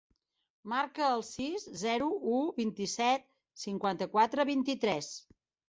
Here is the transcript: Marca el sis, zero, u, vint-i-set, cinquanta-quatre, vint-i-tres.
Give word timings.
Marca 0.71 1.03
el 1.17 1.21
sis, 1.27 1.65
zero, 1.83 2.09
u, 2.37 2.41
vint-i-set, 2.63 3.29
cinquanta-quatre, 3.67 4.51
vint-i-tres. 4.55 5.15